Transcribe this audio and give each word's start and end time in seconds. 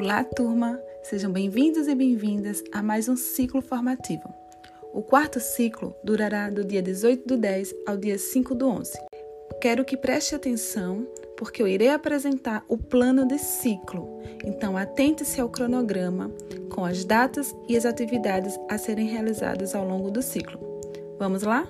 Olá, 0.00 0.22
turma! 0.22 0.80
Sejam 1.02 1.32
bem-vindos 1.32 1.88
e 1.88 1.94
bem-vindas 1.96 2.62
a 2.70 2.80
mais 2.80 3.08
um 3.08 3.16
ciclo 3.16 3.60
formativo. 3.60 4.32
O 4.94 5.02
quarto 5.02 5.40
ciclo 5.40 5.92
durará 6.04 6.48
do 6.50 6.64
dia 6.64 6.80
18 6.80 7.26
do 7.26 7.36
10 7.36 7.74
ao 7.84 7.96
dia 7.96 8.16
5 8.16 8.54
do 8.54 8.68
11. 8.68 8.92
Quero 9.60 9.84
que 9.84 9.96
preste 9.96 10.36
atenção 10.36 11.04
porque 11.36 11.60
eu 11.60 11.66
irei 11.66 11.88
apresentar 11.88 12.64
o 12.68 12.78
plano 12.78 13.26
de 13.26 13.40
ciclo. 13.40 14.22
Então, 14.44 14.76
atente-se 14.76 15.40
ao 15.40 15.48
cronograma 15.48 16.30
com 16.70 16.84
as 16.84 17.04
datas 17.04 17.52
e 17.68 17.76
as 17.76 17.84
atividades 17.84 18.56
a 18.70 18.78
serem 18.78 19.08
realizadas 19.08 19.74
ao 19.74 19.84
longo 19.84 20.12
do 20.12 20.22
ciclo. 20.22 20.60
Vamos 21.18 21.42
lá? 21.42 21.66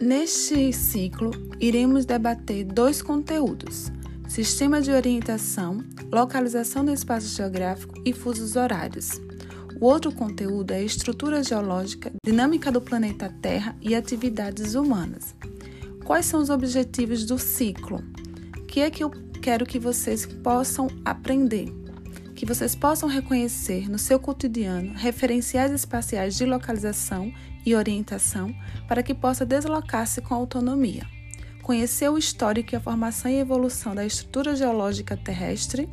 Neste 0.00 0.74
ciclo, 0.74 1.30
iremos 1.58 2.04
debater 2.04 2.64
dois 2.64 3.00
conteúdos: 3.00 3.90
sistema 4.28 4.82
de 4.82 4.90
orientação, 4.90 5.82
localização 6.12 6.84
do 6.84 6.92
espaço 6.92 7.34
geográfico 7.34 7.94
e 8.04 8.12
fusos 8.12 8.56
horários. 8.56 9.12
O 9.80 9.86
outro 9.86 10.12
conteúdo 10.12 10.72
é 10.72 10.84
estrutura 10.84 11.42
geológica, 11.42 12.12
dinâmica 12.24 12.70
do 12.70 12.80
planeta 12.80 13.34
Terra 13.40 13.74
e 13.80 13.94
atividades 13.94 14.74
humanas. 14.74 15.34
Quais 16.04 16.26
são 16.26 16.40
os 16.42 16.50
objetivos 16.50 17.24
do 17.24 17.38
ciclo? 17.38 18.04
O 18.58 18.66
que 18.66 18.80
é 18.80 18.90
que 18.90 19.02
eu 19.02 19.10
quero 19.40 19.64
que 19.64 19.78
vocês 19.78 20.26
possam 20.26 20.88
aprender? 21.06 21.72
Que 22.36 22.44
vocês 22.44 22.74
possam 22.74 23.08
reconhecer 23.08 23.88
no 23.88 23.98
seu 23.98 24.20
cotidiano 24.20 24.92
referenciais 24.94 25.72
espaciais 25.72 26.36
de 26.36 26.44
localização 26.44 27.32
e 27.64 27.74
orientação 27.74 28.54
para 28.86 29.02
que 29.02 29.14
possa 29.14 29.46
deslocar-se 29.46 30.20
com 30.20 30.34
autonomia. 30.34 31.06
Conhecer 31.62 32.10
o 32.10 32.18
histórico 32.18 32.74
e 32.74 32.76
a 32.76 32.80
formação 32.80 33.30
e 33.30 33.40
evolução 33.40 33.94
da 33.94 34.04
estrutura 34.04 34.54
geológica 34.54 35.16
terrestre, 35.16 35.88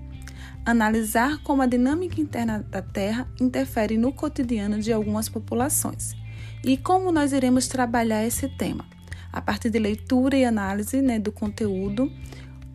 analisar 0.66 1.42
como 1.44 1.62
a 1.62 1.66
dinâmica 1.66 2.20
interna 2.20 2.60
da 2.70 2.82
Terra 2.82 3.26
interfere 3.40 3.98
no 3.98 4.12
cotidiano 4.12 4.80
de 4.80 4.92
algumas 4.92 5.30
populações. 5.30 6.14
E 6.62 6.76
como 6.76 7.10
nós 7.10 7.32
iremos 7.32 7.68
trabalhar 7.68 8.26
esse 8.28 8.50
tema, 8.50 8.86
a 9.32 9.42
partir 9.42 9.70
de 9.70 9.80
leitura 9.80 10.36
e 10.36 10.44
análise 10.44 11.02
né, 11.02 11.20
do 11.20 11.32
conteúdo 11.32 12.12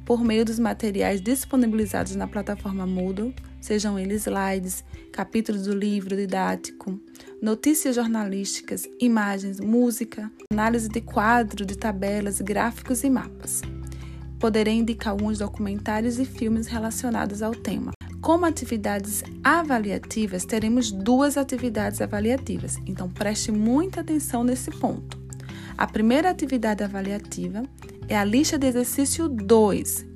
por 0.06 0.24
meio 0.24 0.42
dos 0.42 0.58
materiais 0.58 1.20
disponibilizados 1.20 2.16
na 2.16 2.26
plataforma 2.26 2.86
Moodle, 2.86 3.34
sejam 3.60 3.98
eles 3.98 4.22
slides, 4.22 4.84
capítulos 5.12 5.64
do 5.64 5.74
livro 5.74 6.16
didático, 6.16 6.98
notícias 7.40 7.96
jornalísticas, 7.96 8.88
imagens, 9.00 9.60
música, 9.60 10.30
análise 10.52 10.88
de 10.88 11.00
quadro, 11.00 11.64
de 11.64 11.76
tabelas, 11.76 12.40
gráficos 12.40 13.04
e 13.04 13.10
mapas. 13.10 13.62
Poderei 14.38 14.74
indicar 14.74 15.12
alguns 15.12 15.38
documentários 15.38 16.18
e 16.18 16.24
filmes 16.24 16.66
relacionados 16.66 17.42
ao 17.42 17.52
tema. 17.52 17.92
Como 18.20 18.44
atividades 18.44 19.22
avaliativas, 19.42 20.44
teremos 20.44 20.90
duas 20.90 21.36
atividades 21.36 22.00
avaliativas, 22.00 22.78
então 22.86 23.08
preste 23.08 23.52
muita 23.52 24.00
atenção 24.00 24.42
nesse 24.42 24.70
ponto. 24.70 25.18
A 25.76 25.86
primeira 25.86 26.28
atividade 26.28 26.82
avaliativa 26.82 27.62
é 28.08 28.16
a 28.16 28.24
lista 28.24 28.58
de 28.58 28.66
exercício 28.66 29.28
2, 29.28 30.06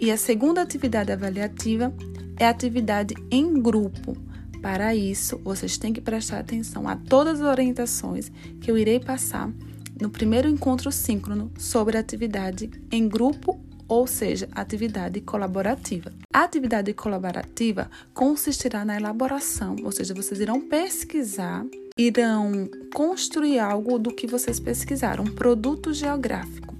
e 0.00 0.10
a 0.10 0.16
segunda 0.16 0.62
atividade 0.62 1.12
avaliativa 1.12 1.92
é 2.38 2.46
a 2.46 2.50
atividade 2.50 3.14
em 3.30 3.60
grupo. 3.60 4.16
Para 4.62 4.94
isso, 4.94 5.38
vocês 5.44 5.76
têm 5.76 5.92
que 5.92 6.00
prestar 6.00 6.38
atenção 6.38 6.88
a 6.88 6.96
todas 6.96 7.40
as 7.40 7.46
orientações 7.46 8.32
que 8.60 8.70
eu 8.70 8.78
irei 8.78 8.98
passar 8.98 9.52
no 10.00 10.08
primeiro 10.08 10.48
encontro 10.48 10.90
síncrono 10.90 11.52
sobre 11.58 11.98
atividade 11.98 12.70
em 12.90 13.06
grupo, 13.06 13.60
ou 13.86 14.06
seja, 14.06 14.48
atividade 14.52 15.20
colaborativa. 15.20 16.12
A 16.32 16.44
atividade 16.44 16.94
colaborativa 16.94 17.90
consistirá 18.14 18.84
na 18.84 18.96
elaboração, 18.96 19.76
ou 19.82 19.92
seja, 19.92 20.14
vocês 20.14 20.40
irão 20.40 20.60
pesquisar, 20.62 21.66
irão 21.98 22.70
construir 22.94 23.58
algo 23.58 23.98
do 23.98 24.14
que 24.14 24.26
vocês 24.26 24.58
pesquisaram, 24.58 25.24
um 25.24 25.34
produto 25.34 25.92
geográfico. 25.92 26.79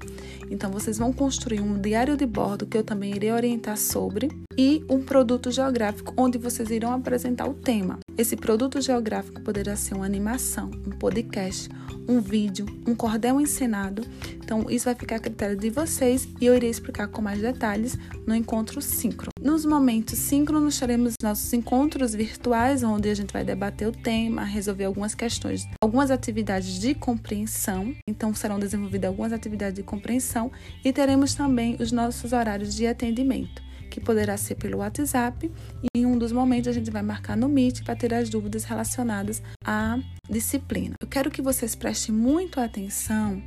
Então, 0.50 0.70
vocês 0.70 0.98
vão 0.98 1.12
construir 1.12 1.60
um 1.60 1.80
diário 1.80 2.16
de 2.16 2.26
bordo 2.26 2.66
que 2.66 2.76
eu 2.76 2.82
também 2.82 3.14
irei 3.14 3.30
orientar 3.30 3.76
sobre 3.76 4.28
e 4.58 4.84
um 4.90 5.00
produto 5.00 5.50
geográfico 5.50 6.12
onde 6.16 6.36
vocês 6.36 6.70
irão 6.70 6.92
apresentar 6.92 7.48
o 7.48 7.54
tema. 7.54 7.98
Esse 8.18 8.36
produto 8.36 8.80
geográfico 8.80 9.40
poderá 9.40 9.76
ser 9.76 9.94
uma 9.94 10.04
animação, 10.04 10.70
um 10.86 10.90
podcast, 10.90 11.68
um 12.08 12.20
vídeo, 12.20 12.66
um 12.86 12.94
cordel 12.94 13.40
encenado. 13.40 14.02
Então, 14.36 14.66
isso 14.68 14.86
vai 14.86 14.94
ficar 14.94 15.16
a 15.16 15.20
critério 15.20 15.56
de 15.56 15.70
vocês 15.70 16.28
e 16.40 16.46
eu 16.46 16.54
irei 16.56 16.68
explicar 16.68 17.06
com 17.08 17.22
mais 17.22 17.40
detalhes 17.40 17.96
no 18.26 18.34
encontro 18.34 18.82
síncrono. 18.82 19.30
Nos 19.42 19.64
momentos 19.64 20.18
síncronos, 20.18 20.78
teremos 20.78 21.14
nossos 21.22 21.50
encontros 21.54 22.14
virtuais, 22.14 22.82
onde 22.82 23.08
a 23.08 23.14
gente 23.14 23.32
vai 23.32 23.42
debater 23.42 23.88
o 23.88 23.92
tema, 23.92 24.44
resolver 24.44 24.84
algumas 24.84 25.14
questões, 25.14 25.66
algumas 25.82 26.10
atividades 26.10 26.78
de 26.78 26.94
compreensão. 26.94 27.94
Então, 28.06 28.34
serão 28.34 28.58
desenvolvidas 28.58 29.08
algumas 29.08 29.32
atividades 29.32 29.76
de 29.76 29.82
compreensão 29.82 30.52
e 30.84 30.92
teremos 30.92 31.34
também 31.34 31.74
os 31.80 31.90
nossos 31.90 32.34
horários 32.34 32.74
de 32.74 32.86
atendimento 32.86 33.62
que 33.90 33.98
poderá 33.98 34.36
ser 34.36 34.54
pelo 34.54 34.78
WhatsApp 34.78 35.50
e 35.82 35.98
em 35.98 36.06
um 36.06 36.16
dos 36.16 36.30
momentos 36.30 36.68
a 36.68 36.72
gente 36.72 36.90
vai 36.90 37.02
marcar 37.02 37.36
no 37.36 37.48
Meet 37.48 37.82
para 37.82 37.96
ter 37.96 38.14
as 38.14 38.28
dúvidas 38.28 38.62
relacionadas 38.64 39.42
à 39.64 39.98
disciplina. 40.28 40.94
Eu 41.00 41.08
quero 41.08 41.30
que 41.30 41.42
vocês 41.42 41.74
prestem 41.74 42.14
muito 42.14 42.60
atenção 42.60 43.42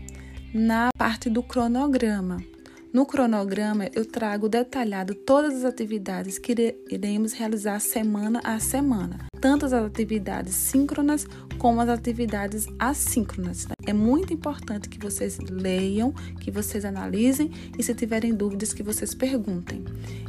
na 0.54 0.90
parte 0.98 1.30
do 1.30 1.42
cronograma. 1.42 2.44
No 2.94 3.08
cronograma, 3.08 3.90
eu 3.96 4.06
trago 4.06 4.48
detalhado 4.48 5.16
todas 5.16 5.56
as 5.56 5.66
atividades 5.66 6.38
que 6.38 6.78
iremos 6.92 7.34
realizar 7.34 7.80
semana 7.80 8.40
a 8.44 8.60
semana, 8.60 9.26
tanto 9.44 9.66
as 9.66 9.74
atividades 9.74 10.56
síncronas 10.56 11.28
como 11.58 11.82
as 11.82 11.90
atividades 11.90 12.66
assíncronas. 12.80 13.66
Tá? 13.66 13.74
É 13.86 13.92
muito 13.92 14.34
importante 14.34 14.88
que 14.88 14.98
vocês 14.98 15.38
leiam, 15.38 16.14
que 16.40 16.50
vocês 16.50 16.86
analisem 16.86 17.52
e 17.78 17.84
se 17.84 17.94
tiverem 17.94 18.34
dúvidas 18.34 18.72
que 18.72 18.82
vocês 18.82 19.14
perguntem. 19.14 19.84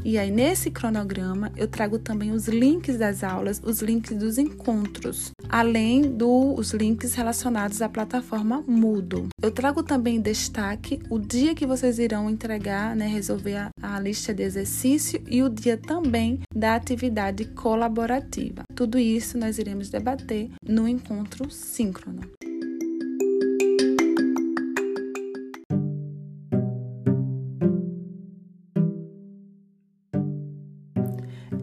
E 0.04 0.19
aí 0.19 0.32
nesse 0.32 0.69
cronograma 0.69 1.52
eu 1.56 1.69
trago 1.69 1.97
também 1.98 2.32
os 2.32 2.48
links 2.48 2.98
das 2.98 3.22
aulas, 3.22 3.62
os 3.64 3.80
links 3.80 4.16
dos 4.16 4.36
encontros, 4.36 5.31
além 5.48 6.02
dos 6.02 6.72
links 6.72 7.14
relacionados 7.14 7.81
à 7.81 7.88
plataforma 7.88 8.64
Moodle. 8.66 9.28
Eu 9.41 9.52
trago 9.52 9.84
também 9.84 10.16
em 10.16 10.20
destaque 10.20 10.98
o 11.08 11.20
dia 11.20 11.54
que 11.54 11.66
vocês 11.66 12.00
irão 12.00 12.28
entregar 12.28 12.64
entregar, 12.64 12.96
né, 12.96 13.06
resolver 13.06 13.56
a, 13.56 13.70
a 13.82 14.00
lista 14.00 14.32
de 14.32 14.42
exercício 14.42 15.22
e 15.28 15.42
o 15.42 15.48
dia 15.48 15.76
também 15.76 16.41
da 16.54 16.75
atividade 16.75 17.44
colaborativa. 17.44 18.62
Tudo 18.75 18.98
isso 19.04 19.37
nós 19.37 19.59
iremos 19.59 19.91
debater 19.91 20.50
no 20.66 20.88
encontro 20.88 21.50
síncrono. 21.50 22.22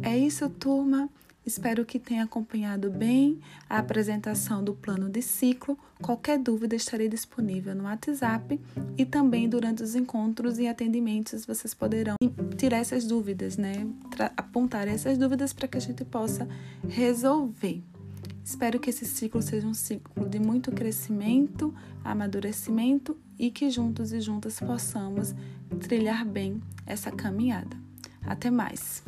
É 0.03 0.18
isso, 0.18 0.50
turma. 0.50 1.09
Espero 1.46 1.84
que 1.84 1.97
tenha 1.97 2.24
acompanhado 2.24 2.91
bem 2.91 3.40
a 3.68 3.79
apresentação 3.79 4.63
do 4.63 4.75
plano 4.75 5.09
de 5.09 5.22
ciclo. 5.22 5.78
Qualquer 6.00 6.38
dúvida 6.38 6.75
estarei 6.75 7.09
disponível 7.09 7.74
no 7.74 7.85
WhatsApp 7.85 8.59
e 8.96 9.06
também 9.06 9.50
durante 9.50 9.81
os 9.81 9.96
encontros 9.96 10.59
e 10.59 10.68
atendimentos 10.68 11.46
vocês 11.46 11.74
poderão 11.74 12.16
tirar 12.57 12.78
essas 12.78 13.06
dúvidas, 13.06 13.57
né? 13.57 13.88
apontar 14.38 14.88
essas 14.88 15.18
dúvidas 15.18 15.51
para 15.51 15.68
que 15.68 15.78
a 15.78 15.81
gente 15.81 16.06
possa 16.06 16.47
resolver. 16.88 17.81
Espero 18.44 18.80
que 18.80 18.89
esse 18.89 19.06
ciclo 19.06 19.42
seja 19.42 19.68
um 19.68 19.74
ciclo 19.74 20.27
de 20.27 20.39
muito 20.39 20.71
crescimento, 20.71 21.74
amadurecimento 22.04 23.18
e 23.39 23.50
que 23.50 23.69
juntos 23.69 24.12
e 24.13 24.21
juntas 24.21 24.60
possamos 24.60 25.33
trilhar 25.80 26.25
bem 26.25 26.62
essa 26.86 27.12
caminhada. 27.12 27.75
Até 28.24 28.51
mais! 28.51 29.04